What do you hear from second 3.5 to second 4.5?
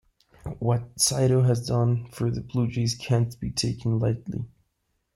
taken lightly.